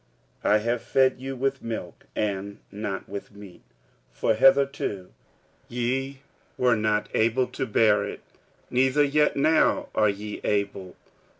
[0.43, 3.61] 46:003:002 I have fed you with milk, and not with meat:
[4.11, 5.11] for hitherto
[5.69, 6.21] ye
[6.57, 8.21] were not able to bear it,
[8.71, 10.95] neither yet now are ye able.